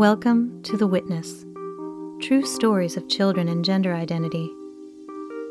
Welcome 0.00 0.62
to 0.62 0.78
The 0.78 0.86
Witness 0.86 1.44
True 2.26 2.42
Stories 2.46 2.96
of 2.96 3.06
Children 3.10 3.48
and 3.48 3.62
Gender 3.62 3.92
Identity. 3.92 4.50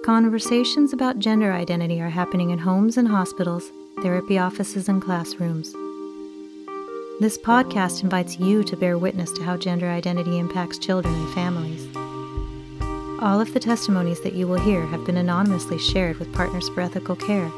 Conversations 0.04 0.92
about 0.92 1.20
gender 1.20 1.54
identity 1.54 2.02
are 2.02 2.10
happening 2.10 2.50
in 2.50 2.58
homes 2.58 2.98
and 2.98 3.08
hospitals, 3.08 3.72
therapy 4.02 4.40
offices, 4.40 4.90
and 4.90 5.04
classrooms. 5.04 5.72
This 7.20 7.38
podcast 7.38 8.02
invites 8.02 8.40
you 8.40 8.64
to 8.64 8.76
bear 8.76 8.98
witness 8.98 9.32
to 9.34 9.44
how 9.44 9.56
gender 9.56 9.88
identity 9.88 10.40
impacts 10.40 10.80
children 10.80 11.14
and 11.14 11.34
families. 11.36 11.88
All 13.22 13.40
of 13.40 13.54
the 13.54 13.60
testimonies 13.60 14.22
that 14.22 14.34
you 14.34 14.48
will 14.48 14.60
hear 14.62 14.84
have 14.88 15.06
been 15.06 15.18
anonymously 15.18 15.78
shared 15.78 16.18
with 16.18 16.34
Partners 16.34 16.70
for 16.70 16.82
Ethical 16.82 17.16
Care. 17.16 17.52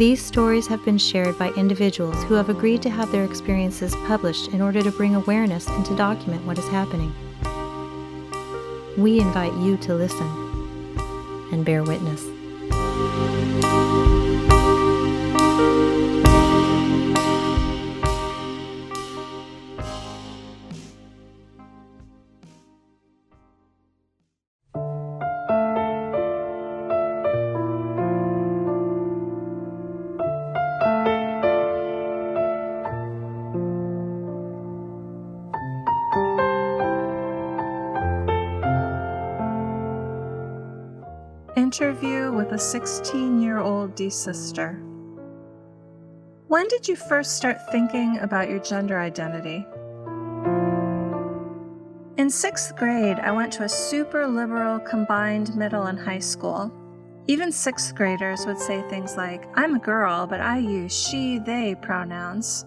These 0.00 0.24
stories 0.24 0.66
have 0.68 0.82
been 0.82 0.96
shared 0.96 1.38
by 1.38 1.50
individuals 1.58 2.24
who 2.24 2.32
have 2.32 2.48
agreed 2.48 2.80
to 2.84 2.88
have 2.88 3.12
their 3.12 3.26
experiences 3.26 3.94
published 4.06 4.48
in 4.48 4.62
order 4.62 4.82
to 4.82 4.90
bring 4.90 5.14
awareness 5.14 5.66
and 5.68 5.84
to 5.84 5.94
document 5.94 6.42
what 6.46 6.58
is 6.58 6.66
happening. 6.68 7.12
We 8.96 9.20
invite 9.20 9.52
you 9.58 9.76
to 9.76 9.94
listen 9.94 10.26
and 11.52 11.66
bear 11.66 11.82
witness. 11.82 12.39
Interview 41.56 42.30
with 42.30 42.52
a 42.52 42.58
16 42.58 43.42
year 43.42 43.58
old 43.58 43.96
desistor. 43.96 44.80
When 46.46 46.68
did 46.68 46.86
you 46.86 46.94
first 46.94 47.36
start 47.36 47.58
thinking 47.72 48.20
about 48.20 48.48
your 48.48 48.60
gender 48.60 49.00
identity? 49.00 49.66
In 52.18 52.30
sixth 52.30 52.76
grade, 52.76 53.18
I 53.18 53.32
went 53.32 53.52
to 53.54 53.64
a 53.64 53.68
super 53.68 54.28
liberal 54.28 54.78
combined 54.78 55.56
middle 55.56 55.84
and 55.84 55.98
high 55.98 56.20
school. 56.20 56.72
Even 57.26 57.50
sixth 57.50 57.96
graders 57.96 58.46
would 58.46 58.58
say 58.58 58.88
things 58.88 59.16
like, 59.16 59.44
I'm 59.56 59.74
a 59.74 59.80
girl, 59.80 60.28
but 60.28 60.40
I 60.40 60.58
use 60.58 60.96
she, 60.96 61.40
they 61.40 61.74
pronouns. 61.74 62.64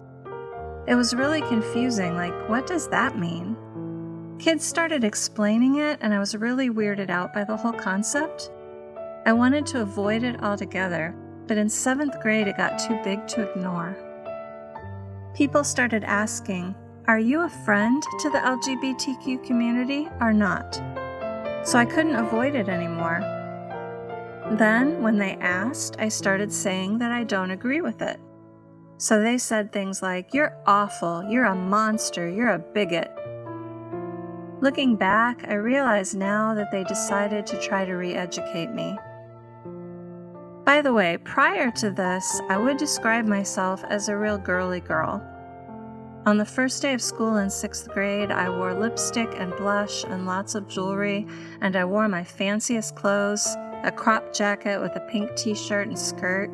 It 0.86 0.94
was 0.94 1.14
really 1.14 1.40
confusing, 1.40 2.16
like, 2.16 2.34
what 2.50 2.66
does 2.66 2.88
that 2.90 3.18
mean? 3.18 3.56
Kids 4.38 4.62
started 4.62 5.04
explaining 5.04 5.76
it, 5.76 5.98
and 6.02 6.12
I 6.12 6.18
was 6.18 6.36
really 6.36 6.68
weirded 6.68 7.08
out 7.08 7.32
by 7.32 7.44
the 7.44 7.56
whole 7.56 7.72
concept. 7.72 8.50
I 9.26 9.32
wanted 9.32 9.64
to 9.66 9.80
avoid 9.80 10.22
it 10.22 10.42
altogether, 10.42 11.14
but 11.46 11.56
in 11.56 11.68
seventh 11.68 12.20
grade 12.20 12.46
it 12.46 12.58
got 12.58 12.78
too 12.78 13.00
big 13.02 13.26
to 13.28 13.50
ignore. 13.50 13.96
People 15.34 15.64
started 15.64 16.04
asking, 16.04 16.74
Are 17.06 17.18
you 17.18 17.40
a 17.40 17.48
friend 17.48 18.02
to 18.20 18.30
the 18.30 18.38
LGBTQ 18.38 19.42
community 19.46 20.08
or 20.20 20.34
not? 20.34 20.74
So 21.64 21.78
I 21.78 21.86
couldn't 21.86 22.16
avoid 22.16 22.54
it 22.54 22.68
anymore. 22.68 23.20
Then, 24.58 25.00
when 25.00 25.16
they 25.16 25.36
asked, 25.36 25.96
I 25.98 26.10
started 26.10 26.52
saying 26.52 26.98
that 26.98 27.10
I 27.10 27.24
don't 27.24 27.50
agree 27.50 27.80
with 27.80 28.02
it. 28.02 28.20
So 28.98 29.20
they 29.20 29.38
said 29.38 29.72
things 29.72 30.02
like, 30.02 30.34
You're 30.34 30.54
awful, 30.66 31.24
you're 31.30 31.46
a 31.46 31.54
monster, 31.54 32.28
you're 32.28 32.50
a 32.50 32.58
bigot. 32.58 33.10
Looking 34.60 34.96
back, 34.96 35.46
I 35.48 35.54
realize 35.54 36.14
now 36.14 36.54
that 36.54 36.70
they 36.70 36.84
decided 36.84 37.46
to 37.46 37.60
try 37.60 37.86
to 37.86 37.94
re 37.94 38.14
educate 38.14 38.70
me. 38.70 38.98
By 40.64 40.80
the 40.80 40.94
way, 40.94 41.18
prior 41.18 41.70
to 41.72 41.90
this, 41.90 42.40
I 42.48 42.56
would 42.56 42.78
describe 42.78 43.26
myself 43.26 43.84
as 43.84 44.08
a 44.08 44.16
real 44.16 44.38
girly 44.38 44.80
girl. 44.80 45.22
On 46.24 46.38
the 46.38 46.44
first 46.46 46.80
day 46.80 46.94
of 46.94 47.02
school 47.02 47.36
in 47.36 47.50
sixth 47.50 47.86
grade, 47.90 48.30
I 48.30 48.48
wore 48.48 48.72
lipstick 48.72 49.28
and 49.36 49.54
blush 49.56 50.04
and 50.04 50.24
lots 50.24 50.54
of 50.54 50.66
jewelry, 50.66 51.26
and 51.60 51.76
I 51.76 51.84
wore 51.84 52.08
my 52.08 52.24
fanciest 52.24 52.96
clothes 52.96 53.46
a 53.82 53.92
crop 53.94 54.32
jacket 54.32 54.80
with 54.80 54.96
a 54.96 55.00
pink 55.00 55.36
t 55.36 55.54
shirt 55.54 55.88
and 55.88 55.98
skirt. 55.98 56.48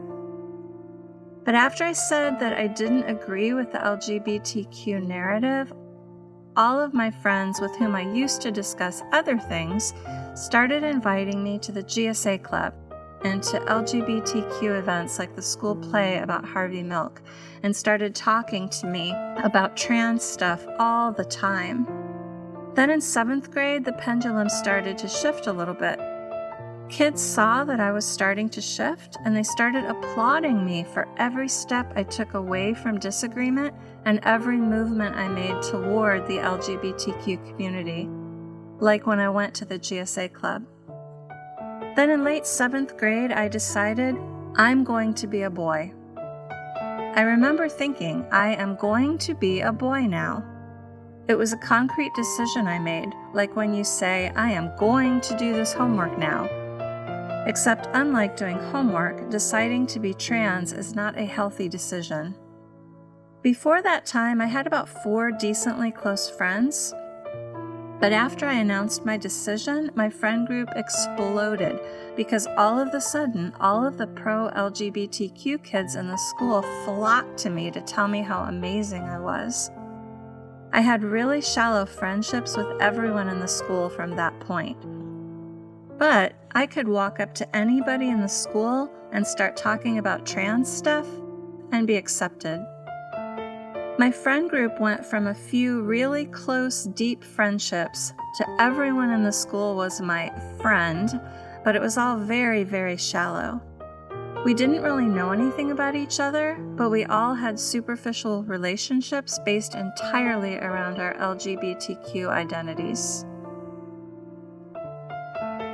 But 1.45 1.55
after 1.55 1.85
I 1.85 1.93
said 1.93 2.41
that 2.41 2.55
I 2.55 2.67
didn't 2.67 3.05
agree 3.05 3.53
with 3.53 3.71
the 3.71 3.79
LGBTQ 3.79 5.07
narrative, 5.07 5.73
all 6.57 6.81
of 6.81 6.93
my 6.93 7.13
friends 7.13 7.61
with 7.61 7.77
whom 7.77 7.95
I 7.95 8.13
used 8.13 8.41
to 8.41 8.51
discuss 8.51 9.05
other 9.13 9.39
things 9.39 9.95
started 10.35 10.83
inviting 10.83 11.45
me 11.45 11.61
to 11.61 11.71
the 11.71 11.85
GSA 11.85 12.43
Club 12.43 12.75
and 13.23 13.43
to 13.43 13.61
LGBTQ 13.61 14.79
events 14.79 15.19
like 15.19 15.35
the 15.37 15.43
school 15.43 15.77
play 15.77 16.19
about 16.19 16.45
Harvey 16.45 16.83
Milk 16.83 17.21
and 17.63 17.75
started 17.75 18.15
talking 18.15 18.69
to 18.71 18.87
me 18.87 19.11
about 19.43 19.77
trans 19.77 20.23
stuff 20.23 20.65
all 20.79 21.13
the 21.13 21.25
time. 21.25 21.87
Then 22.75 22.91
in 22.91 23.01
seventh 23.01 23.51
grade, 23.51 23.85
the 23.85 23.93
pendulum 23.93 24.49
started 24.49 24.97
to 24.99 25.09
shift 25.09 25.47
a 25.47 25.53
little 25.53 25.75
bit. 25.75 25.99
Kids 26.89 27.23
saw 27.23 27.63
that 27.65 27.79
I 27.79 27.93
was 27.93 28.05
starting 28.05 28.49
to 28.49 28.61
shift 28.61 29.17
and 29.25 29.37
they 29.37 29.45
started 29.45 29.85
applauding 29.85 30.65
me 30.65 30.83
for 30.83 31.07
every 31.19 31.49
step 31.49 31.93
I 31.95 32.03
took 32.03 32.35
away 32.35 32.75
from 32.75 32.99
disagreement 32.99 33.75
and 34.05 34.19
every 34.25 34.57
movement 34.57 35.15
I 35.15 35.29
made 35.29 35.63
toward 35.63 36.27
the 36.27 36.39
LGBTQ 36.39 37.49
community, 37.49 38.09
like 38.81 39.07
when 39.07 39.21
I 39.21 39.29
went 39.29 39.55
to 39.55 39.65
the 39.65 39.79
GSA 39.79 40.33
Club. 40.33 40.65
Then 41.97 42.11
in 42.11 42.25
late 42.25 42.47
seventh 42.47 42.97
grade, 42.97 43.33
I 43.33 43.49
decided 43.49 44.17
I'm 44.57 44.85
going 44.85 45.15
to 45.15 45.27
be 45.27 45.43
a 45.43 45.51
boy. 45.51 45.93
I 46.17 47.23
remember 47.23 47.69
thinking, 47.69 48.25
I 48.31 48.55
am 48.55 48.77
going 48.77 49.19
to 49.19 49.35
be 49.35 49.61
a 49.61 49.73
boy 49.73 50.07
now. 50.07 50.45
It 51.29 51.35
was 51.35 51.53
a 51.53 51.59
concrete 51.59 52.13
decision 52.15 52.67
I 52.67 52.79
made, 52.79 53.13
like 53.35 53.57
when 53.57 53.75
you 53.75 53.85
say, 53.85 54.33
I 54.37 54.51
am 54.51 54.77
going 54.79 55.21
to 55.23 55.37
do 55.37 55.53
this 55.53 55.73
homework 55.73 56.17
now. 56.19 56.49
Except, 57.47 57.89
unlike 57.95 58.37
doing 58.37 58.59
homework, 58.59 59.29
deciding 59.31 59.87
to 59.89 59.99
be 59.99 60.15
trans 60.15 60.73
is 60.73 60.95
not 60.95 61.19
a 61.19 61.25
healthy 61.25 61.69
decision. 61.69 62.37
Before 63.43 63.83
that 63.83 64.07
time, 64.07 64.41
I 64.41 64.47
had 64.47 64.67
about 64.67 64.89
four 64.89 65.33
decently 65.33 65.91
close 65.91 66.29
friends, 66.29 66.93
but 68.01 68.13
after 68.13 68.47
I 68.47 68.55
announced 68.55 69.05
my 69.05 69.19
decision, 69.19 69.91
my 69.95 70.09
friend 70.09 70.47
group 70.47 70.71
exploded 70.75 71.79
because 72.17 72.47
all 72.57 72.79
of 72.79 72.95
a 72.95 73.01
sudden, 73.01 73.53
all 73.61 73.87
of 73.87 73.99
the 73.99 74.07
pro 74.07 74.51
LGBTQ 74.51 75.63
kids 75.63 75.97
in 75.97 76.09
the 76.09 76.17
school 76.17 76.63
flocked 76.85 77.37
to 77.39 77.51
me 77.51 77.71
to 77.71 77.81
tell 77.83 78.09
me 78.09 78.23
how 78.23 78.45
amazing 78.45 79.03
I 79.03 79.19
was. 79.19 79.71
I 80.73 80.81
had 80.81 81.03
really 81.03 81.43
shallow 81.43 81.85
friendships 81.85 82.57
with 82.57 82.69
everyone 82.81 83.29
in 83.29 83.39
the 83.39 83.49
school 83.49 83.91
from 83.91 84.17
that 84.17 84.39
point. 84.41 84.79
But 85.99 86.35
I 86.55 86.67
could 86.67 86.89
walk 86.89 87.21
up 87.21 87.35
to 87.35 87.57
anybody 87.57 88.09
in 88.09 88.23
the 88.23 88.29
school 88.29 88.91
and 89.13 89.27
start 89.27 89.57
talking 89.57 89.99
about 89.99 90.25
trans 90.25 90.73
stuff 90.73 91.07
and 91.73 91.87
be 91.87 91.97
accepted. 91.97 92.65
My 94.01 94.11
friend 94.11 94.49
group 94.49 94.81
went 94.81 95.05
from 95.05 95.27
a 95.27 95.35
few 95.35 95.83
really 95.83 96.25
close, 96.25 96.85
deep 96.85 97.23
friendships 97.23 98.15
to 98.39 98.47
everyone 98.59 99.11
in 99.11 99.25
the 99.25 99.31
school 99.31 99.77
was 99.77 100.01
my 100.01 100.33
friend, 100.59 101.21
but 101.65 101.77
it 101.77 101.83
was 101.83 101.99
all 101.99 102.17
very, 102.17 102.65
very 102.65 102.97
shallow. 102.97 103.61
We 104.43 104.55
didn't 104.55 104.81
really 104.81 105.05
know 105.05 105.33
anything 105.33 105.71
about 105.71 105.97
each 105.97 106.19
other, 106.19 106.57
but 106.77 106.89
we 106.89 107.05
all 107.05 107.35
had 107.35 107.61
superficial 107.61 108.43
relationships 108.45 109.39
based 109.45 109.75
entirely 109.75 110.57
around 110.57 110.99
our 110.99 111.13
LGBTQ 111.17 112.27
identities. 112.27 113.27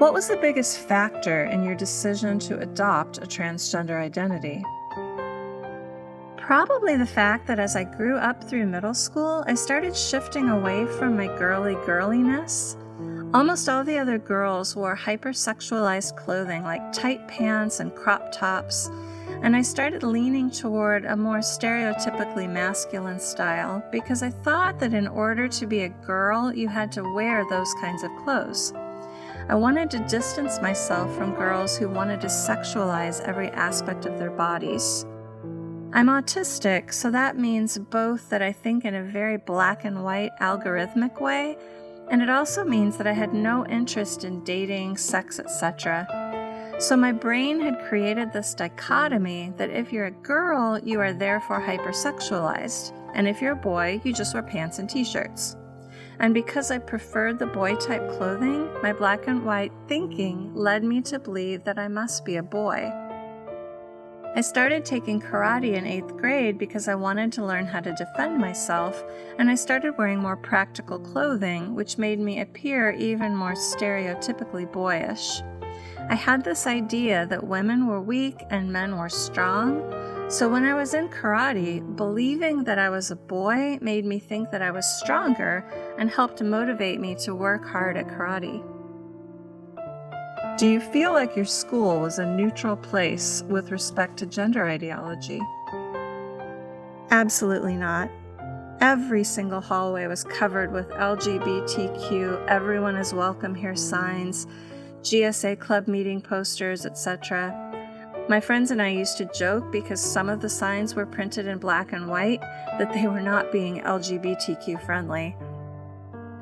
What 0.01 0.13
was 0.13 0.27
the 0.27 0.39
biggest 0.39 0.81
factor 0.81 1.45
in 1.45 1.63
your 1.63 1.77
decision 1.77 2.41
to 2.41 2.59
adopt 2.59 3.19
a 3.19 3.21
transgender 3.21 4.01
identity? 4.03 4.65
Probably 6.47 6.97
the 6.97 7.05
fact 7.05 7.49
that 7.49 7.59
as 7.59 7.75
I 7.75 7.83
grew 7.83 8.17
up 8.19 8.45
through 8.45 8.67
middle 8.67 8.95
school, 8.95 9.43
I 9.49 9.55
started 9.55 9.97
shifting 9.97 10.49
away 10.49 10.87
from 10.87 11.17
my 11.17 11.27
girly 11.27 11.75
girliness. 11.75 12.77
Almost 13.35 13.69
all 13.69 13.83
the 13.83 13.99
other 13.99 14.17
girls 14.17 14.77
wore 14.77 14.97
hypersexualized 14.97 16.15
clothing 16.17 16.63
like 16.63 16.93
tight 16.93 17.27
pants 17.27 17.81
and 17.81 17.93
crop 17.97 18.31
tops, 18.31 18.89
and 19.43 19.57
I 19.57 19.63
started 19.63 20.05
leaning 20.05 20.49
toward 20.49 21.05
a 21.05 21.17
more 21.17 21.39
stereotypically 21.39 22.49
masculine 22.49 23.19
style 23.19 23.83
because 23.91 24.23
I 24.23 24.31
thought 24.31 24.79
that 24.79 24.95
in 24.95 25.09
order 25.09 25.49
to 25.49 25.67
be 25.67 25.81
a 25.81 25.89
girl, 25.89 26.55
you 26.55 26.69
had 26.69 26.93
to 26.93 27.13
wear 27.13 27.45
those 27.51 27.75
kinds 27.81 28.05
of 28.05 28.15
clothes. 28.23 28.73
I 29.49 29.57
wanted 29.57 29.91
to 29.91 30.07
distance 30.07 30.63
myself 30.63 31.13
from 31.17 31.35
girls 31.35 31.77
who 31.77 31.89
wanted 31.89 32.21
to 32.21 32.29
sexualize 32.29 33.21
every 33.23 33.49
aspect 33.49 34.07
of 34.07 34.17
their 34.21 34.31
bodies. 34.31 35.05
I'm 35.97 36.09
autistic, 36.09 36.93
so 36.93 37.11
that 37.11 37.39
means 37.39 37.79
both 37.79 38.29
that 38.29 38.43
I 38.43 38.53
think 38.53 38.85
in 38.85 38.95
a 38.95 39.03
very 39.03 39.39
black 39.39 39.87
and 39.87 40.05
white 40.05 40.31
algorithmic 40.43 41.23
way, 41.23 41.57
and 42.11 42.21
it 42.21 42.29
also 42.29 42.65
means 42.65 42.99
that 42.99 43.07
I 43.07 43.15
had 43.15 43.33
no 43.33 43.65
interest 43.65 44.23
in 44.23 44.45
dating, 44.45 44.99
sex, 44.99 45.39
etc. 45.39 46.07
So 46.79 46.99
my 46.99 47.13
brain 47.13 47.63
had 47.63 47.89
created 47.89 48.31
this 48.31 48.53
dichotomy 48.53 49.55
that 49.57 49.71
if 49.71 49.91
you're 49.91 50.05
a 50.05 50.23
girl, 50.23 50.79
you 50.79 51.01
are 51.01 51.15
therefore 51.15 51.63
hypersexualized, 51.63 52.93
and 53.15 53.27
if 53.27 53.41
you're 53.41 53.53
a 53.53 53.57
boy, 53.57 53.99
you 54.05 54.13
just 54.13 54.35
wear 54.35 54.43
pants 54.43 54.79
and 54.79 54.91
t 54.91 55.03
shirts. 55.03 55.57
And 56.19 56.35
because 56.35 56.71
I 56.71 56.77
preferred 56.77 57.39
the 57.39 57.47
boy 57.47 57.75
type 57.77 58.07
clothing, 58.19 58.69
my 58.83 58.93
black 58.93 59.29
and 59.29 59.47
white 59.47 59.73
thinking 59.89 60.55
led 60.55 60.85
me 60.85 61.01
to 61.01 61.19
believe 61.19 61.65
that 61.65 61.79
I 61.79 61.89
must 61.89 62.27
be 62.27 62.37
a 62.37 62.43
boy. 62.43 62.93
I 64.37 64.43
started 64.43 64.85
taking 64.85 65.19
karate 65.19 65.77
in 65.77 65.87
eighth 65.87 66.15
grade 66.19 66.59
because 66.59 66.89
I 66.89 66.95
wanted 66.95 67.33
to 67.33 67.47
learn 67.47 67.65
how 67.65 67.81
to 67.81 67.95
defend 67.95 68.37
myself, 68.37 69.03
and 69.39 69.49
I 69.49 69.55
started 69.55 69.97
wearing 69.97 70.19
more 70.19 70.37
practical 70.37 70.99
clothing, 70.99 71.75
which 71.75 71.97
made 71.97 72.21
me 72.21 72.43
appear 72.43 72.91
even 72.91 73.35
more 73.35 73.55
stereotypically 73.55 74.71
boyish. 74.71 75.41
I 76.11 76.17
had 76.17 76.45
this 76.45 76.67
idea 76.67 77.25
that 77.29 77.47
women 77.47 77.87
were 77.87 78.03
weak 78.03 78.45
and 78.51 78.71
men 78.71 78.99
were 78.99 79.09
strong, 79.09 79.81
so 80.29 80.51
when 80.51 80.67
I 80.67 80.75
was 80.75 80.93
in 80.93 81.09
karate, 81.09 81.97
believing 81.97 82.63
that 82.65 82.79
I 82.79 82.91
was 82.91 83.11
a 83.11 83.17
boy 83.17 83.79
made 83.81 84.05
me 84.05 84.19
think 84.19 84.51
that 84.51 84.61
I 84.61 84.71
was 84.71 84.85
stronger 85.01 85.65
and 85.99 86.11
helped 86.11 86.43
motivate 86.43 87.01
me 87.01 87.15
to 87.25 87.35
work 87.35 87.67
hard 87.67 87.97
at 87.97 88.09
karate. 88.09 88.63
Do 90.59 90.67
you 90.67 90.81
feel 90.81 91.13
like 91.13 91.37
your 91.37 91.45
school 91.45 92.01
was 92.01 92.19
a 92.19 92.25
neutral 92.25 92.77
place 92.77 93.43
with 93.47 93.71
respect 93.71 94.17
to 94.19 94.27
gender 94.27 94.65
ideology? 94.65 95.43
Absolutely 97.11 97.77
not. 97.77 98.09
Every 98.81 99.23
single 99.23 99.61
hallway 99.61 100.07
was 100.07 100.25
covered 100.25 100.73
with 100.73 100.89
LGBTQ, 100.89 102.47
everyone 102.47 102.97
is 102.97 103.13
welcome 103.13 103.55
here 103.55 103.77
signs, 103.77 104.47
GSA 105.03 105.61
club 105.61 105.89
meeting 105.89 106.23
posters, 106.23 106.87
etc. 106.87 107.53
My 108.31 108.41
friends 108.41 108.71
and 108.71 108.81
I 108.81 108.89
used 108.89 109.19
to 109.19 109.31
joke 109.35 109.71
because 109.71 110.01
some 110.01 110.31
of 110.31 110.41
the 110.41 110.49
signs 110.49 110.95
were 110.95 111.05
printed 111.05 111.47
in 111.47 111.59
black 111.59 111.93
and 111.93 112.09
white 112.09 112.41
that 112.79 112.95
they 112.95 113.07
were 113.09 113.21
not 113.21 113.53
being 113.53 113.83
LGBTQ 113.83 114.83
friendly. 114.87 115.37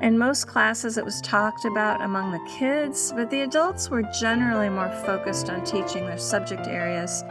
In 0.01 0.17
most 0.17 0.47
classes, 0.47 0.97
it 0.97 1.05
was 1.05 1.21
talked 1.21 1.63
about 1.65 2.01
among 2.01 2.31
the 2.31 2.51
kids, 2.59 3.13
but 3.15 3.29
the 3.29 3.41
adults 3.41 3.89
were 3.89 4.03
generally 4.03 4.69
more 4.69 4.91
focused 5.05 5.49
on 5.49 5.63
teaching 5.63 6.05
their 6.05 6.17
subject 6.17 6.67
areas. 6.67 7.23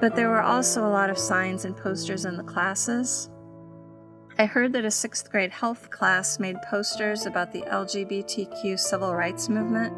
But 0.00 0.14
there 0.14 0.28
were 0.28 0.42
also 0.42 0.86
a 0.86 0.90
lot 0.90 1.08
of 1.08 1.18
signs 1.18 1.64
and 1.64 1.76
posters 1.76 2.26
in 2.26 2.36
the 2.36 2.42
classes. 2.42 3.30
I 4.38 4.46
heard 4.46 4.72
that 4.74 4.84
a 4.84 4.90
sixth 4.90 5.30
grade 5.30 5.52
health 5.52 5.90
class 5.90 6.38
made 6.38 6.60
posters 6.62 7.24
about 7.24 7.52
the 7.52 7.62
LGBTQ 7.62 8.78
civil 8.78 9.14
rights 9.14 9.48
movement. 9.48 9.94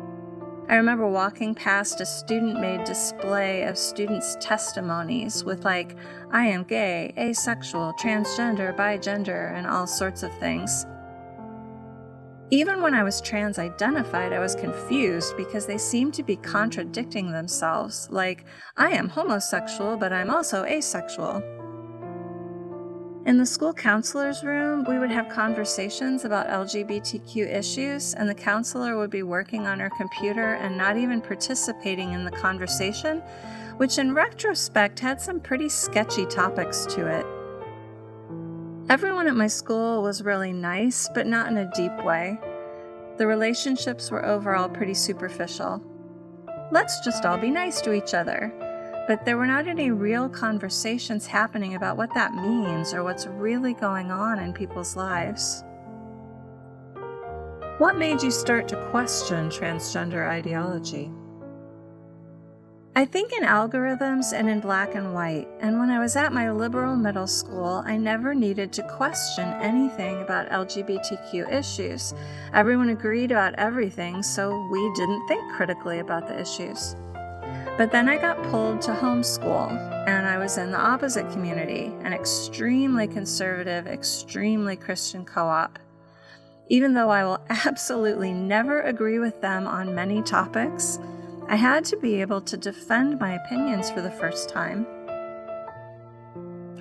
I 0.69 0.77
remember 0.77 1.09
walking 1.09 1.55
past 1.55 2.01
a 2.01 2.07
student 2.07 2.61
made 2.61 2.85
display 2.85 3.63
of 3.63 3.79
students' 3.79 4.37
testimonies 4.41 5.45
with, 5.45 5.65
like, 5.65 5.97
I 6.31 6.47
am 6.47 6.65
gay, 6.65 7.15
asexual, 7.19 7.95
transgender, 8.01 8.77
bigender, 8.77 9.53
and 9.55 9.67
all 9.67 9.87
sorts 9.87 10.23
of 10.23 10.37
things. 10.39 10.87
Even 12.51 12.81
when 12.81 12.95
I 12.95 13.03
was 13.03 13.21
trans 13.21 13.59
identified, 13.59 14.33
I 14.33 14.39
was 14.39 14.55
confused 14.55 15.37
because 15.37 15.67
they 15.67 15.79
seemed 15.79 16.15
to 16.15 16.23
be 16.23 16.37
contradicting 16.37 17.33
themselves, 17.33 18.07
like, 18.09 18.45
I 18.77 18.91
am 18.91 19.09
homosexual, 19.09 19.97
but 19.97 20.13
I'm 20.13 20.31
also 20.31 20.65
asexual. 20.65 21.43
In 23.27 23.37
the 23.39 23.47
school 23.47 23.75
counselor's 23.75 24.45
room, 24.45 24.85
we 24.89 25.01
would 25.01 25.11
have 25.11 25.29
conversations 25.29 26.25
about 26.25 26.47
LGBTQ 26.47 27.53
issues, 27.53 28.15
and 28.15 28.29
the 28.29 28.35
counselor 28.35 28.97
would 28.97 29.11
be 29.11 29.25
working 29.25 29.67
on 29.67 29.81
her 29.81 29.91
computer 29.91 30.55
and 30.55 30.79
not 30.79 30.97
even 30.97 31.21
participating 31.21 32.13
in 32.13 32.25
the 32.25 32.31
conversation, 32.31 33.25
which 33.79 33.99
in 33.99 34.15
retrospect 34.15 35.01
had 35.01 35.21
some 35.21 35.41
pretty 35.41 35.69
sketchy 35.69 36.25
topics 36.27 36.87
to 36.87 37.09
it. 37.09 37.26
Everyone 38.89 39.27
at 39.27 39.37
my 39.37 39.49
school 39.49 40.03
was 40.03 40.23
really 40.23 40.53
nice, 40.53 41.09
but 41.15 41.27
not 41.27 41.49
in 41.49 41.59
a 41.59 41.71
deep 41.75 42.05
way. 42.05 42.39
The 43.19 43.27
relationships 43.27 44.11
were 44.11 44.25
overall 44.25 44.69
pretty 44.69 44.95
superficial. 44.95 45.83
Let's 46.71 47.01
just 47.01 47.25
all 47.25 47.39
be 47.39 47.51
nice 47.51 47.81
to 47.83 47.93
each 47.93 48.15
other 48.15 48.53
but 49.07 49.25
there 49.25 49.37
were 49.37 49.47
not 49.47 49.69
any 49.69 49.91
real 49.91 50.29
conversations 50.29 51.27
happening 51.27 51.77
about 51.77 51.97
what 51.97 52.13
that 52.15 52.35
means 52.35 52.93
or 52.93 53.05
what's 53.05 53.27
really 53.27 53.75
going 53.75 54.11
on 54.11 54.41
in 54.41 54.53
people's 54.53 54.97
lives. 54.97 55.63
What 57.79 57.99
made 57.99 58.23
you 58.23 58.31
start 58.31 58.67
to 58.69 58.89
question 58.91 59.49
transgender 59.49 60.29
ideology? 60.29 61.13
I 62.97 63.05
think 63.05 63.35
in 63.35 63.43
algorithms 63.43 64.33
and 64.33 64.49
in 64.49 64.59
black 64.61 64.95
and 64.95 65.13
white, 65.13 65.47
and 65.61 65.79
when 65.79 65.91
I 65.91 65.99
was 65.99 66.17
at 66.17 66.33
my 66.33 66.51
liberal 66.51 66.97
middle 66.97 67.27
school, 67.27 67.83
I 67.85 67.99
never 67.99 68.35
needed 68.35 68.73
to 68.73 68.89
question 68.89 69.47
anything 69.61 70.23
about 70.23 70.49
LGBTQ 70.49 71.53
issues. 71.53 72.15
Everyone 72.55 72.89
agreed 72.89 73.33
about 73.33 73.55
everything, 73.57 74.23
so 74.23 74.67
we 74.73 74.81
didn't 74.95 75.29
think 75.29 75.53
critically 75.53 75.99
about 75.99 76.27
the 76.27 76.41
issues. 76.41 76.97
But 77.77 77.93
then 77.93 78.09
I 78.09 78.17
got 78.17 78.43
pulled 78.45 78.81
to 78.83 78.93
homeschool, 78.93 79.73
and 80.09 80.27
I 80.27 80.39
was 80.39 80.57
in 80.57 80.71
the 80.71 80.81
opposite 80.81 81.31
community, 81.31 81.93
an 82.01 82.15
extremely 82.15 83.07
conservative, 83.07 83.87
extremely 83.87 84.75
Christian 84.75 85.27
co 85.27 85.47
op. 85.47 85.79
Even 86.71 86.95
though 86.95 87.11
I 87.11 87.25
will 87.25 87.45
absolutely 87.51 88.33
never 88.33 88.81
agree 88.81 89.19
with 89.19 89.43
them 89.43 89.67
on 89.67 89.95
many 89.95 90.23
topics, 90.23 90.99
I 91.49 91.55
had 91.55 91.85
to 91.87 91.97
be 91.97 92.21
able 92.21 92.41
to 92.41 92.57
defend 92.57 93.21
my 93.21 93.35
opinions 93.35 93.89
for 93.89 94.01
the 94.01 94.11
first 94.11 94.49
time. 94.49 94.85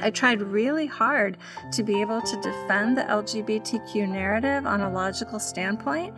I 0.02 0.10
tried 0.10 0.42
really 0.42 0.88
hard 0.88 1.38
to 1.74 1.84
be 1.84 2.02
able 2.02 2.20
to 2.22 2.42
defend 2.42 2.98
the 2.98 3.04
LGBTQ 3.04 4.10
narrative 4.10 4.66
on 4.66 4.82
a 4.82 4.92
logical 4.92 5.40
standpoint, 5.40 6.16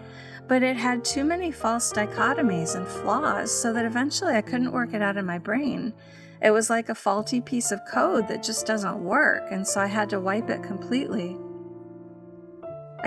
but 0.48 0.64
it 0.64 0.78
had 0.78 1.04
too 1.04 1.26
many 1.26 1.52
false 1.52 1.92
dichotomies 1.92 2.76
and 2.76 2.88
flaws 2.88 3.52
so 3.52 3.74
that 3.74 3.86
eventually 3.86 4.34
I 4.34 4.42
couldn't 4.42 4.72
work 4.72 4.94
it 4.94 5.02
out 5.02 5.18
in 5.18 5.26
my 5.26 5.38
brain. 5.38 5.94
It 6.42 6.52
was 6.52 6.70
like 6.70 6.88
a 6.88 6.96
faulty 6.96 7.42
piece 7.42 7.74
of 7.74 7.82
code 7.92 8.30
that 8.30 8.44
just 8.44 8.66
doesn't 8.66 9.04
work, 9.04 9.44
and 9.52 9.68
so 9.68 9.82
I 9.82 9.88
had 9.88 10.10
to 10.12 10.22
wipe 10.22 10.50
it 10.50 10.64
completely. 10.64 11.36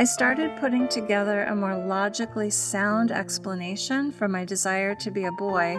I 0.00 0.04
started 0.04 0.56
putting 0.56 0.88
together 0.88 1.44
a 1.44 1.54
more 1.54 1.76
logically 1.76 2.48
sound 2.48 3.12
explanation 3.12 4.10
for 4.12 4.28
my 4.28 4.46
desire 4.46 4.94
to 4.94 5.10
be 5.10 5.24
a 5.24 5.32
boy, 5.32 5.78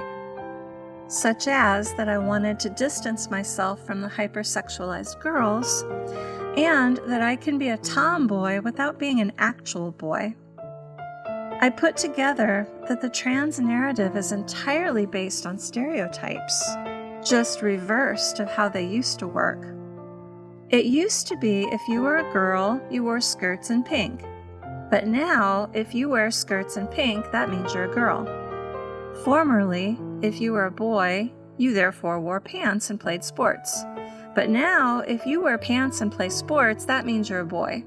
such 1.08 1.48
as 1.48 1.96
that 1.96 2.08
I 2.08 2.20
wanted 2.20 2.60
to 2.60 2.70
distance 2.70 3.32
myself 3.32 3.84
from 3.84 4.00
the 4.00 4.08
hypersexualized 4.08 5.20
girls, 5.22 5.82
and 6.56 6.98
that 7.08 7.24
I 7.24 7.36
can 7.36 7.58
be 7.58 7.70
a 7.70 7.78
tomboy 7.78 8.62
without 8.62 9.00
being 9.00 9.22
an 9.22 9.32
actual 9.40 9.92
boy. 9.92 10.36
I 11.60 11.74
put 11.76 11.98
together 11.98 12.68
that 12.88 13.02
the 13.02 13.10
trans 13.10 13.60
narrative 13.60 14.16
is 14.16 14.32
entirely 14.32 15.08
based 15.08 15.48
on 15.48 15.58
stereotypes, 15.58 16.64
just 17.28 17.64
reversed 17.64 18.40
of 18.40 18.52
how 18.52 18.70
they 18.70 18.86
used 18.86 19.18
to 19.18 19.28
work. 19.28 19.81
It 20.72 20.86
used 20.86 21.28
to 21.28 21.36
be 21.36 21.64
if 21.64 21.86
you 21.90 22.02
were 22.02 22.20
a 22.20 22.32
girl, 22.32 22.82
you 22.90 23.04
wore 23.04 23.20
skirts 23.20 23.72
and 23.72 23.86
pink. 23.86 24.24
But 24.90 25.06
now, 25.06 25.70
if 25.74 25.94
you 25.94 26.08
wear 26.08 26.32
skirts 26.32 26.78
and 26.78 26.90
pink, 26.90 27.30
that 27.34 27.50
means 27.50 27.74
you're 27.74 27.92
a 27.92 27.94
girl. 27.94 28.26
Formerly, 29.26 30.00
if 30.22 30.40
you 30.40 30.54
were 30.54 30.68
a 30.68 30.72
boy, 30.72 31.30
you 31.58 31.74
therefore 31.74 32.22
wore 32.22 32.40
pants 32.40 32.90
and 32.90 32.98
played 32.98 33.22
sports. 33.22 33.84
But 34.34 34.50
now, 34.50 35.00
if 35.00 35.26
you 35.26 35.42
wear 35.42 35.58
pants 35.58 36.00
and 36.00 36.10
play 36.10 36.30
sports, 36.30 36.86
that 36.86 37.06
means 37.06 37.30
you're 37.30 37.42
a 37.42 37.46
boy. 37.46 37.84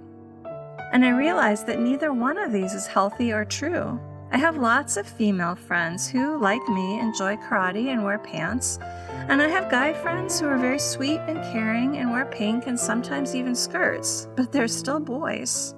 And 0.93 1.07
I 1.07 1.17
realized 1.17 1.67
that 1.69 1.81
neither 1.81 2.13
one 2.13 2.37
of 2.37 2.53
these 2.53 2.75
is 2.75 2.87
healthy 2.87 3.33
or 3.33 3.47
true. 3.47 3.99
I 4.35 4.37
have 4.39 4.57
lots 4.57 4.97
of 4.97 5.07
female 5.07 5.55
friends 5.55 6.09
who, 6.09 6.39
like 6.39 6.69
me, 6.69 6.99
enjoy 6.99 7.37
karate 7.37 7.93
and 7.93 8.03
wear 8.03 8.19
pants. 8.19 8.81
And 9.29 9.41
I 9.41 9.47
have 9.47 9.71
guy 9.71 9.93
friends 9.93 10.41
who 10.41 10.49
are 10.49 10.59
very 10.59 10.81
sweet 10.81 11.21
and 11.29 11.41
caring 11.53 11.99
and 11.99 12.11
wear 12.11 12.25
pink 12.27 12.67
and 12.67 12.79
sometimes 12.79 13.37
even 13.37 13.55
skirts, 13.55 14.27
but 14.35 14.51
they're 14.51 14.67
still 14.67 14.99
boys. 14.99 15.77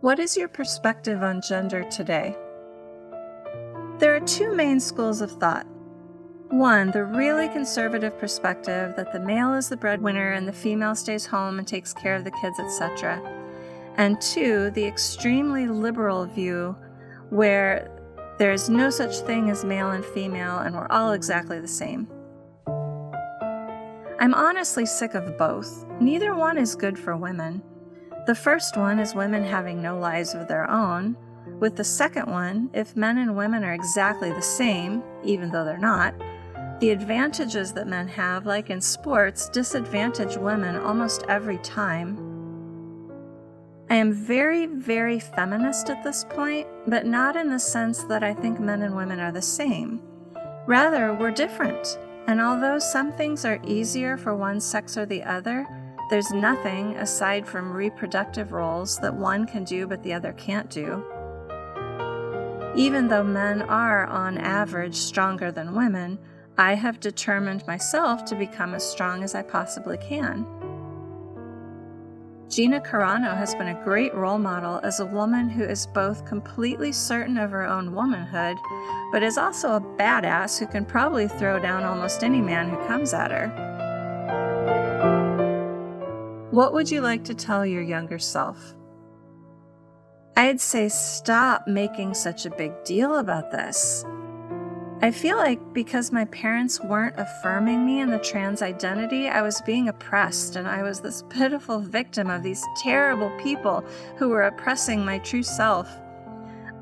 What 0.00 0.18
is 0.18 0.36
your 0.36 0.48
perspective 0.48 1.22
on 1.22 1.42
gender 1.42 1.84
today? 1.84 2.36
There 4.00 4.16
are 4.16 4.26
two 4.26 4.52
main 4.52 4.80
schools 4.80 5.20
of 5.20 5.30
thought 5.30 5.68
one, 6.50 6.90
the 6.90 7.04
really 7.04 7.48
conservative 7.48 8.18
perspective 8.18 8.96
that 8.96 9.12
the 9.12 9.20
male 9.20 9.54
is 9.54 9.68
the 9.68 9.76
breadwinner 9.76 10.32
and 10.32 10.46
the 10.46 10.52
female 10.52 10.96
stays 10.96 11.26
home 11.26 11.60
and 11.60 11.68
takes 11.68 11.92
care 11.92 12.16
of 12.16 12.24
the 12.24 12.32
kids, 12.32 12.58
etc. 12.58 13.45
And 13.96 14.20
two, 14.20 14.70
the 14.70 14.84
extremely 14.84 15.66
liberal 15.66 16.26
view 16.26 16.76
where 17.30 17.90
there 18.38 18.52
is 18.52 18.68
no 18.68 18.90
such 18.90 19.16
thing 19.20 19.50
as 19.50 19.64
male 19.64 19.92
and 19.92 20.04
female 20.04 20.58
and 20.58 20.74
we're 20.74 20.88
all 20.90 21.12
exactly 21.12 21.58
the 21.58 21.68
same. 21.68 22.06
I'm 24.18 24.34
honestly 24.34 24.86
sick 24.86 25.14
of 25.14 25.38
both. 25.38 25.86
Neither 26.00 26.34
one 26.34 26.58
is 26.58 26.74
good 26.74 26.98
for 26.98 27.16
women. 27.16 27.62
The 28.26 28.34
first 28.34 28.76
one 28.76 28.98
is 28.98 29.14
women 29.14 29.44
having 29.44 29.80
no 29.80 29.98
lives 29.98 30.34
of 30.34 30.48
their 30.48 30.68
own. 30.70 31.16
With 31.60 31.76
the 31.76 31.84
second 31.84 32.30
one, 32.30 32.70
if 32.74 32.96
men 32.96 33.18
and 33.18 33.36
women 33.36 33.62
are 33.64 33.72
exactly 33.72 34.32
the 34.32 34.42
same, 34.42 35.02
even 35.24 35.50
though 35.50 35.64
they're 35.64 35.78
not, 35.78 36.14
the 36.80 36.90
advantages 36.90 37.72
that 37.72 37.86
men 37.86 38.08
have, 38.08 38.44
like 38.44 38.68
in 38.68 38.80
sports, 38.80 39.48
disadvantage 39.48 40.36
women 40.36 40.76
almost 40.76 41.24
every 41.28 41.58
time. 41.58 42.25
I 43.88 43.94
am 43.94 44.12
very, 44.12 44.66
very 44.66 45.20
feminist 45.20 45.90
at 45.90 46.02
this 46.02 46.24
point, 46.24 46.66
but 46.88 47.06
not 47.06 47.36
in 47.36 47.50
the 47.50 47.58
sense 47.58 48.02
that 48.04 48.24
I 48.24 48.34
think 48.34 48.58
men 48.58 48.82
and 48.82 48.96
women 48.96 49.20
are 49.20 49.30
the 49.30 49.40
same. 49.40 50.02
Rather, 50.66 51.14
we're 51.14 51.30
different. 51.30 51.96
And 52.26 52.40
although 52.40 52.80
some 52.80 53.12
things 53.12 53.44
are 53.44 53.60
easier 53.64 54.16
for 54.16 54.34
one 54.34 54.60
sex 54.60 54.96
or 54.96 55.06
the 55.06 55.22
other, 55.22 55.64
there's 56.10 56.32
nothing 56.32 56.96
aside 56.96 57.46
from 57.46 57.72
reproductive 57.72 58.50
roles 58.50 58.98
that 58.98 59.14
one 59.14 59.46
can 59.46 59.62
do 59.62 59.86
but 59.86 60.02
the 60.02 60.12
other 60.12 60.32
can't 60.32 60.68
do. 60.68 61.04
Even 62.74 63.06
though 63.06 63.22
men 63.22 63.62
are, 63.62 64.06
on 64.06 64.36
average, 64.36 64.96
stronger 64.96 65.52
than 65.52 65.76
women, 65.76 66.18
I 66.58 66.74
have 66.74 66.98
determined 66.98 67.66
myself 67.68 68.24
to 68.26 68.34
become 68.34 68.74
as 68.74 68.88
strong 68.88 69.22
as 69.22 69.36
I 69.36 69.42
possibly 69.42 69.96
can. 69.98 70.44
Gina 72.56 72.80
Carano 72.80 73.36
has 73.36 73.54
been 73.54 73.68
a 73.68 73.84
great 73.84 74.14
role 74.14 74.38
model 74.38 74.80
as 74.82 74.98
a 74.98 75.04
woman 75.04 75.50
who 75.50 75.62
is 75.62 75.86
both 75.88 76.24
completely 76.24 76.90
certain 76.90 77.36
of 77.36 77.50
her 77.50 77.66
own 77.66 77.94
womanhood, 77.94 78.56
but 79.12 79.22
is 79.22 79.36
also 79.36 79.74
a 79.74 79.80
badass 79.98 80.58
who 80.58 80.66
can 80.66 80.86
probably 80.86 81.28
throw 81.28 81.58
down 81.58 81.84
almost 81.84 82.24
any 82.24 82.40
man 82.40 82.70
who 82.70 82.78
comes 82.86 83.12
at 83.12 83.30
her. 83.30 83.48
What 86.50 86.72
would 86.72 86.90
you 86.90 87.02
like 87.02 87.24
to 87.24 87.34
tell 87.34 87.66
your 87.66 87.82
younger 87.82 88.18
self? 88.18 88.74
I'd 90.34 90.58
say 90.58 90.88
stop 90.88 91.68
making 91.68 92.14
such 92.14 92.46
a 92.46 92.56
big 92.56 92.72
deal 92.84 93.18
about 93.18 93.50
this. 93.50 94.02
I 95.02 95.10
feel 95.10 95.36
like 95.36 95.60
because 95.74 96.10
my 96.10 96.24
parents 96.26 96.80
weren't 96.80 97.18
affirming 97.18 97.84
me 97.84 98.00
in 98.00 98.10
the 98.10 98.18
trans 98.18 98.62
identity, 98.62 99.28
I 99.28 99.42
was 99.42 99.60
being 99.60 99.90
oppressed, 99.90 100.56
and 100.56 100.66
I 100.66 100.82
was 100.82 101.00
this 101.00 101.22
pitiful 101.30 101.80
victim 101.80 102.30
of 102.30 102.42
these 102.42 102.64
terrible 102.78 103.30
people 103.38 103.84
who 104.16 104.30
were 104.30 104.44
oppressing 104.44 105.04
my 105.04 105.18
true 105.18 105.42
self. 105.42 105.86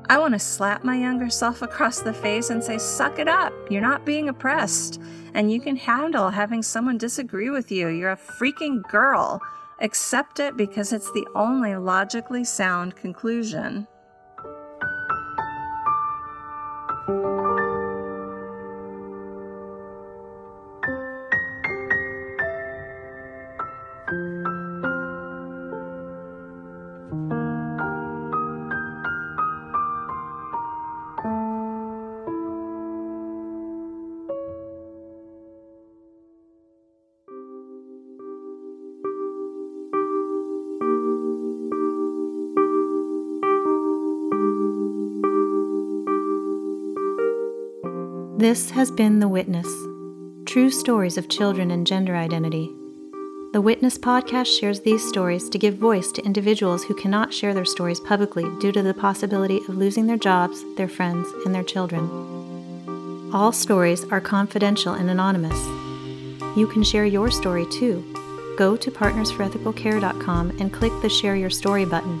I 0.07 0.17
want 0.17 0.33
to 0.33 0.39
slap 0.39 0.85
my 0.85 0.95
younger 0.95 1.29
self 1.29 1.61
across 1.61 1.99
the 1.99 2.13
face 2.13 2.51
and 2.51 2.63
say, 2.63 2.77
Suck 2.77 3.19
it 3.19 3.27
up. 3.27 3.53
You're 3.69 3.81
not 3.81 4.05
being 4.05 4.29
oppressed, 4.29 5.01
and 5.33 5.51
you 5.51 5.59
can 5.59 5.75
handle 5.75 6.29
having 6.29 6.63
someone 6.63 6.97
disagree 6.97 7.49
with 7.49 7.69
you. 7.69 7.89
You're 7.89 8.11
a 8.11 8.17
freaking 8.17 8.81
girl. 8.89 9.41
Accept 9.81 10.39
it 10.39 10.55
because 10.55 10.93
it's 10.93 11.11
the 11.11 11.27
only 11.35 11.75
logically 11.75 12.45
sound 12.45 12.95
conclusion. 12.95 13.87
This 48.37 48.69
has 48.71 48.91
been 48.91 49.21
The 49.21 49.29
Witness 49.29 49.65
True 50.45 50.69
Stories 50.69 51.17
of 51.17 51.29
Children 51.29 51.71
and 51.71 51.87
Gender 51.87 52.17
Identity. 52.17 52.69
The 53.53 53.61
Witness 53.61 53.97
podcast 53.97 54.59
shares 54.59 54.81
these 54.81 55.07
stories 55.07 55.47
to 55.47 55.57
give 55.57 55.77
voice 55.77 56.11
to 56.11 56.25
individuals 56.25 56.83
who 56.83 56.95
cannot 56.95 57.33
share 57.33 57.53
their 57.53 57.63
stories 57.63 58.01
publicly 58.01 58.43
due 58.59 58.73
to 58.73 58.83
the 58.83 58.93
possibility 58.93 59.59
of 59.59 59.77
losing 59.77 60.05
their 60.05 60.17
jobs, 60.17 60.65
their 60.75 60.89
friends, 60.89 61.29
and 61.45 61.55
their 61.55 61.63
children. 61.63 63.31
All 63.33 63.53
stories 63.53 64.03
are 64.11 64.19
confidential 64.19 64.95
and 64.95 65.09
anonymous. 65.09 65.57
You 66.57 66.67
can 66.69 66.83
share 66.83 67.05
your 67.05 67.31
story 67.31 67.65
too. 67.71 68.03
Go 68.57 68.75
to 68.75 68.91
partnersforethicalcare.com 68.91 70.59
and 70.59 70.73
click 70.73 70.91
the 71.01 71.09
Share 71.09 71.37
Your 71.37 71.49
Story 71.49 71.85
button. 71.85 72.19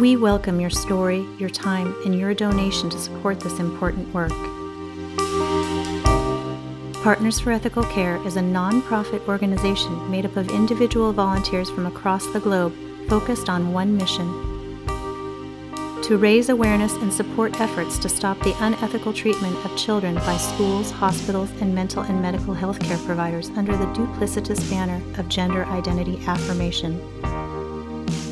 We 0.00 0.16
welcome 0.16 0.60
your 0.60 0.70
story, 0.70 1.26
your 1.36 1.50
time, 1.50 1.96
and 2.04 2.16
your 2.16 2.32
donation 2.32 2.88
to 2.90 2.98
support 3.00 3.40
this 3.40 3.58
important 3.58 4.14
work. 4.14 4.30
Partners 7.02 7.38
for 7.38 7.52
Ethical 7.52 7.84
Care 7.84 8.16
is 8.26 8.36
a 8.36 8.42
non-profit 8.42 9.26
organization 9.28 10.10
made 10.10 10.26
up 10.26 10.36
of 10.36 10.50
individual 10.50 11.12
volunteers 11.12 11.70
from 11.70 11.86
across 11.86 12.26
the 12.32 12.40
globe 12.40 12.74
focused 13.08 13.48
on 13.48 13.72
one 13.72 13.96
mission 13.96 14.26
to 16.08 16.16
raise 16.16 16.48
awareness 16.48 16.94
and 16.94 17.12
support 17.12 17.60
efforts 17.60 17.98
to 17.98 18.08
stop 18.08 18.40
the 18.40 18.56
unethical 18.64 19.12
treatment 19.12 19.54
of 19.64 19.76
children 19.76 20.14
by 20.14 20.36
schools, 20.38 20.90
hospitals, 20.90 21.50
and 21.60 21.74
mental 21.74 22.02
and 22.02 22.22
medical 22.22 22.54
health 22.54 22.80
care 22.80 22.96
providers 22.98 23.50
under 23.50 23.76
the 23.76 23.84
duplicitous 23.86 24.68
banner 24.70 25.02
of 25.20 25.28
gender 25.28 25.66
identity 25.66 26.18
affirmation. 26.26 26.98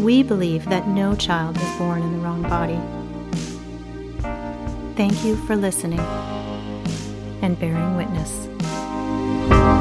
We 0.03 0.23
believe 0.23 0.65
that 0.71 0.89
no 0.89 1.15
child 1.15 1.59
is 1.59 1.77
born 1.77 2.01
in 2.01 2.13
the 2.15 2.19
wrong 2.19 2.43
body. 2.43 2.81
Thank 4.97 5.23
you 5.23 5.37
for 5.45 5.55
listening 5.55 6.01
and 7.43 7.61
bearing 7.61 7.95
witness. 7.97 8.49
Thank 9.49 9.71
you. 9.71 9.76